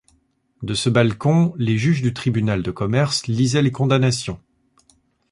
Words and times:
De 0.63 0.73
ce 0.73 0.89
balcon 0.89 1.53
les 1.57 1.77
juges 1.77 2.01
du 2.01 2.11
tribunal 2.11 2.63
de 2.63 2.71
commerce 2.71 3.27
lisaient 3.27 3.61
les 3.61 3.71
condamnations. 3.71 4.39